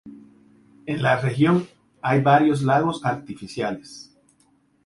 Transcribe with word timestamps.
En 0.87 1.03
la 1.03 1.15
región 1.19 1.67
hay 2.01 2.21
varios 2.21 2.63
lagos 2.63 3.05
artificiales. 3.05 4.11